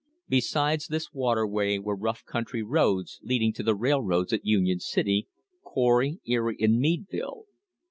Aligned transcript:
Besides 0.27 0.87
this 0.87 1.13
waterway 1.13 1.77
were 1.77 1.95
rough 1.95 2.25
country 2.25 2.63
roads 2.63 3.19
leading 3.21 3.53
to 3.53 3.61
the 3.61 3.75
railroads 3.75 4.33
at 4.33 4.43
Union 4.43 4.79
City, 4.79 5.27
Corry, 5.63 6.17
Erie 6.25 6.57
and 6.59 6.79
Meadville. 6.79 7.43